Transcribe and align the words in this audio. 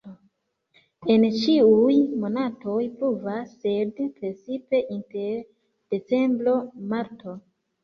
En 1.15 1.25
ĉiuj 1.41 1.97
monatoj 2.23 2.79
pluvas, 2.95 3.53
sed 3.67 3.95
precipe 4.17 4.83
inter 4.99 5.47
decembro-marto. 5.97 7.39